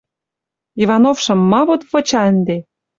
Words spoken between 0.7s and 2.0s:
Ивановшым ма вот